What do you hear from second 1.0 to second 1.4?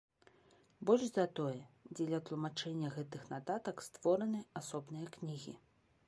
за